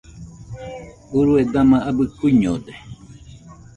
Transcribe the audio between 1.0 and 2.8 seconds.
Urue dama abɨ kuiñode